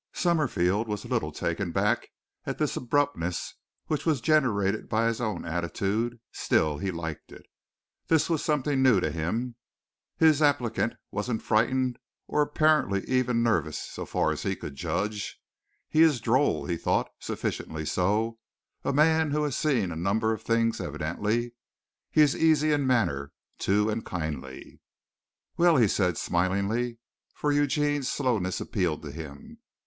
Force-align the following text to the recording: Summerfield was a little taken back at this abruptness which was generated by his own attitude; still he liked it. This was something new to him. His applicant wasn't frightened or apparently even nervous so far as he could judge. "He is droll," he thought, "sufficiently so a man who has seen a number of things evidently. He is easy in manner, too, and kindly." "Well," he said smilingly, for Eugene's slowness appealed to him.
Summerfield 0.13 0.87
was 0.87 1.05
a 1.05 1.07
little 1.07 1.31
taken 1.31 1.71
back 1.71 2.07
at 2.47 2.57
this 2.57 2.75
abruptness 2.75 3.53
which 3.85 4.03
was 4.03 4.19
generated 4.19 4.89
by 4.89 5.05
his 5.05 5.21
own 5.21 5.45
attitude; 5.45 6.19
still 6.31 6.79
he 6.79 6.89
liked 6.89 7.31
it. 7.31 7.45
This 8.07 8.27
was 8.27 8.43
something 8.43 8.81
new 8.81 8.99
to 8.99 9.11
him. 9.11 9.57
His 10.17 10.41
applicant 10.41 10.93
wasn't 11.11 11.43
frightened 11.43 11.99
or 12.25 12.41
apparently 12.41 13.07
even 13.07 13.43
nervous 13.43 13.77
so 13.77 14.07
far 14.07 14.31
as 14.31 14.41
he 14.41 14.55
could 14.55 14.73
judge. 14.73 15.39
"He 15.87 16.01
is 16.01 16.19
droll," 16.19 16.65
he 16.65 16.77
thought, 16.77 17.11
"sufficiently 17.19 17.85
so 17.85 18.39
a 18.83 18.91
man 18.91 19.29
who 19.29 19.43
has 19.43 19.55
seen 19.55 19.91
a 19.91 19.95
number 19.95 20.33
of 20.33 20.41
things 20.41 20.81
evidently. 20.81 21.53
He 22.09 22.21
is 22.21 22.35
easy 22.35 22.71
in 22.71 22.87
manner, 22.87 23.33
too, 23.59 23.87
and 23.91 24.03
kindly." 24.03 24.81
"Well," 25.57 25.77
he 25.77 25.87
said 25.87 26.17
smilingly, 26.17 26.97
for 27.35 27.51
Eugene's 27.51 28.09
slowness 28.09 28.59
appealed 28.59 29.03
to 29.03 29.11
him. 29.11 29.59